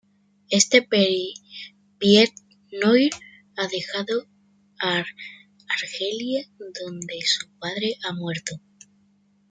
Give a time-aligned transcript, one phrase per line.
[0.49, 0.81] Este,
[1.99, 3.11] "pied-noir",
[3.55, 4.25] ha dejado
[4.79, 8.59] Argelia, donde su padre ha muerto.